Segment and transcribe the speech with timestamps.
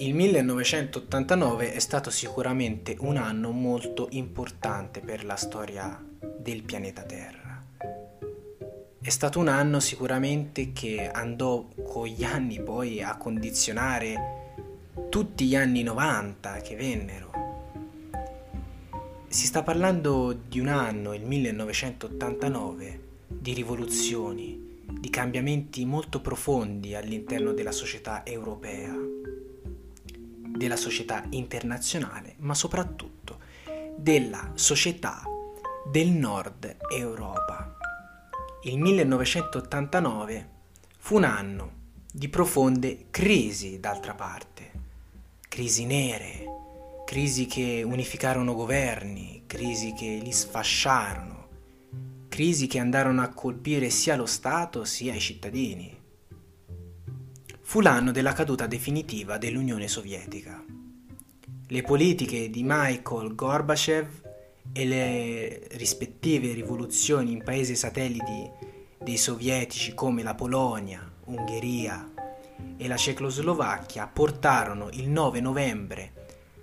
[0.00, 6.00] Il 1989 è stato sicuramente un anno molto importante per la storia
[6.38, 7.64] del pianeta Terra.
[9.00, 14.52] È stato un anno sicuramente che andò con gli anni poi a condizionare
[15.08, 17.30] tutti gli anni 90 che vennero.
[19.26, 27.50] Si sta parlando di un anno, il 1989, di rivoluzioni, di cambiamenti molto profondi all'interno
[27.52, 29.16] della società europea
[30.58, 33.38] della società internazionale, ma soprattutto
[33.96, 35.22] della società
[35.90, 37.76] del nord Europa.
[38.64, 40.48] Il 1989
[40.98, 41.76] fu un anno
[42.12, 44.72] di profonde crisi, d'altra parte,
[45.48, 46.44] crisi nere,
[47.06, 51.46] crisi che unificarono governi, crisi che li sfasciarono,
[52.28, 55.97] crisi che andarono a colpire sia lo Stato sia i cittadini
[57.68, 60.64] fu l'anno della caduta definitiva dell'Unione Sovietica.
[61.66, 64.08] Le politiche di Michael Gorbachev
[64.72, 68.50] e le rispettive rivoluzioni in paesi satelliti
[68.98, 72.10] dei sovietici come la Polonia, Ungheria
[72.78, 76.12] e la Cecoslovacchia portarono il 9 novembre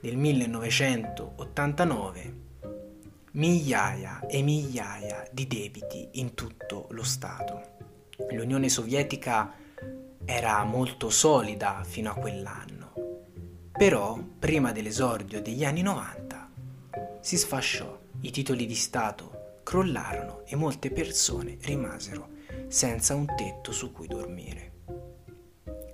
[0.00, 2.34] del 1989
[3.34, 7.76] migliaia e migliaia di debiti in tutto lo Stato.
[8.32, 9.66] L'Unione Sovietica
[10.30, 12.92] era molto solida fino a quell'anno,
[13.72, 16.50] però prima dell'esordio degli anni 90
[17.20, 22.28] si sfasciò, i titoli di Stato crollarono e molte persone rimasero
[22.68, 24.72] senza un tetto su cui dormire.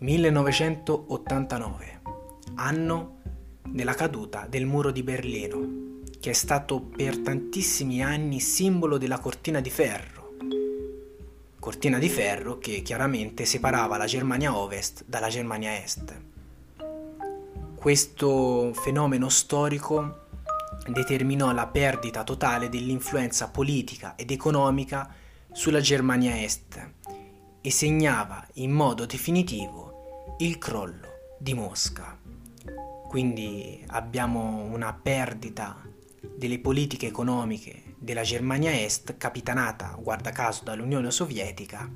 [0.00, 2.00] 1989,
[2.56, 3.20] anno
[3.66, 9.60] della caduta del muro di Berlino, che è stato per tantissimi anni simbolo della cortina
[9.60, 10.17] di ferro
[11.68, 16.18] cortina di ferro che chiaramente separava la Germania Ovest dalla Germania Est.
[17.74, 20.28] Questo fenomeno storico
[20.86, 25.12] determinò la perdita totale dell'influenza politica ed economica
[25.52, 26.90] sulla Germania Est
[27.60, 32.18] e segnava in modo definitivo il crollo di Mosca.
[33.08, 35.76] Quindi abbiamo una perdita
[36.34, 41.90] delle politiche economiche della Germania Est capitanata, guarda caso, dall'Unione Sovietica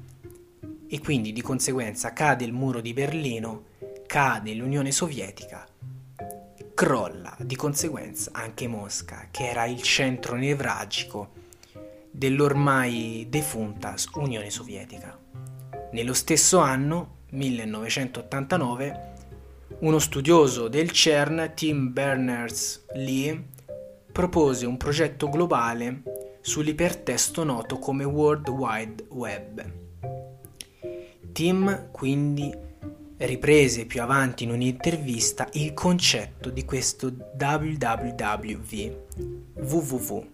[0.86, 3.64] e quindi di conseguenza cade il muro di Berlino,
[4.06, 5.66] cade l'Unione Sovietica,
[6.74, 11.30] crolla di conseguenza anche Mosca, che era il centro nevralgico
[12.10, 15.18] dell'ormai defunta Unione Sovietica.
[15.92, 19.10] Nello stesso anno, 1989,
[19.80, 23.44] uno studioso del CERN, Tim Berners-Lee,
[24.12, 26.02] propose un progetto globale
[26.42, 29.72] sull'ipertesto noto come World Wide Web.
[31.32, 32.54] Tim quindi
[33.16, 38.60] riprese più avanti in un'intervista il concetto di questo WWW,
[39.54, 40.26] www.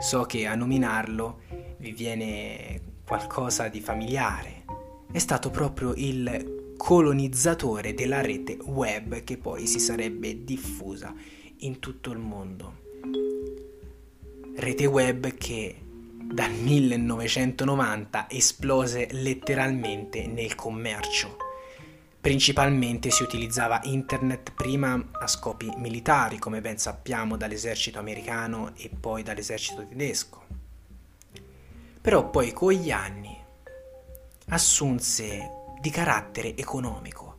[0.00, 1.40] So che a nominarlo
[1.76, 4.64] vi viene qualcosa di familiare.
[5.12, 11.12] È stato proprio il colonizzatore della rete web che poi si sarebbe diffusa
[11.60, 12.86] in tutto il mondo.
[14.54, 15.82] Rete web che
[16.30, 21.36] dal 1990 esplose letteralmente nel commercio.
[22.20, 29.22] Principalmente si utilizzava internet prima a scopi militari, come ben sappiamo dall'esercito americano e poi
[29.22, 30.44] dall'esercito tedesco.
[32.00, 33.36] Però poi con gli anni
[34.48, 37.36] assunse di carattere economico.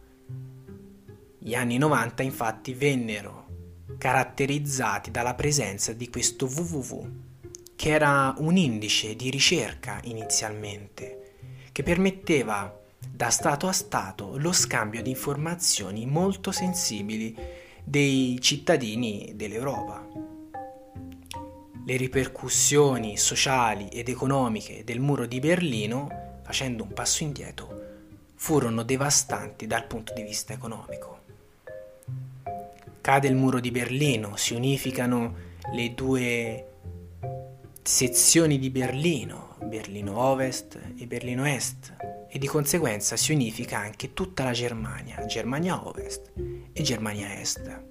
[1.37, 3.48] Gli anni 90 infatti vennero
[3.99, 7.07] caratterizzati dalla presenza di questo www,
[7.75, 11.33] che era un indice di ricerca inizialmente,
[11.71, 12.75] che permetteva
[13.11, 17.35] da Stato a Stato lo scambio di informazioni molto sensibili
[17.83, 20.07] dei cittadini dell'Europa.
[21.85, 27.67] Le ripercussioni sociali ed economiche del muro di Berlino, facendo un passo indietro,
[28.35, 31.19] furono devastanti dal punto di vista economico.
[33.09, 35.33] Cade il muro di Berlino, si unificano
[35.73, 36.67] le due
[37.81, 41.95] sezioni di Berlino, Berlino Ovest e Berlino Est,
[42.29, 46.33] e di conseguenza si unifica anche tutta la Germania, Germania Ovest
[46.71, 47.83] e Germania Est.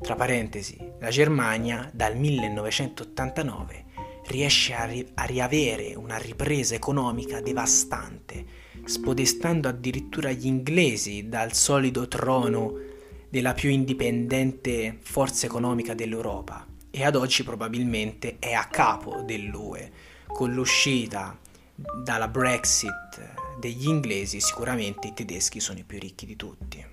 [0.00, 3.84] Tra parentesi, la Germania dal 1989
[4.26, 8.44] riesce a, ri- a riavere una ripresa economica devastante,
[8.86, 12.90] spodestando addirittura gli inglesi dal solido trono
[13.34, 19.90] della più indipendente forza economica dell'Europa e ad oggi probabilmente è a capo dell'UE.
[20.28, 21.36] Con l'uscita
[22.04, 26.86] dalla Brexit degli inglesi sicuramente i tedeschi sono i più ricchi di tutti.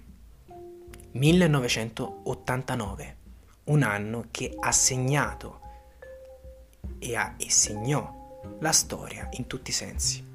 [1.12, 3.18] 1989,
[3.66, 5.60] un anno che ha segnato
[6.98, 10.31] e, ha, e segnò la storia in tutti i sensi.